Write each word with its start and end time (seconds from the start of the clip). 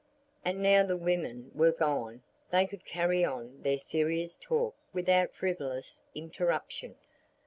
And 0.43 0.63
now 0.63 0.83
the 0.83 0.97
women 0.97 1.51
were 1.53 1.71
gone, 1.73 2.23
they 2.49 2.65
could 2.65 2.83
carry 2.83 3.23
on 3.23 3.61
their 3.61 3.77
serious 3.77 4.35
talk 4.35 4.73
without 4.93 5.35
frivolous 5.35 6.01
interruption. 6.15 6.95